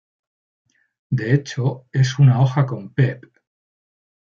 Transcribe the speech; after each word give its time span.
De 1.11 1.31
hecho, 1.31 1.85
es 1.91 2.17
una 2.17 2.41
hoja 2.41 2.65
con 2.65 2.91
pep. 2.91 3.23